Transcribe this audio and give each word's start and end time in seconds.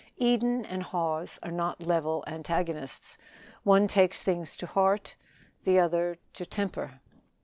Eden 0.17 0.65
and 0.65 0.81
Hawes 0.81 1.37
are 1.43 1.51
not 1.51 1.83
level 1.83 2.23
antagonists 2.25 3.19
one 3.61 3.87
takes 3.87 4.19
things 4.19 4.57
to 4.57 4.65
heart, 4.65 5.13
the 5.63 5.77
other 5.77 6.17
to 6.33 6.43
temper. 6.43 7.01